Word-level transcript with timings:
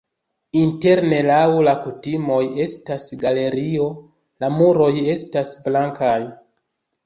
Interne 0.61 1.19
laŭ 1.27 1.41
la 1.67 1.75
kutimoj 1.83 2.41
estas 2.65 3.07
galerio, 3.27 3.87
la 4.47 4.53
muroj 4.59 4.91
estas 5.17 5.57
blankaj. 5.71 6.19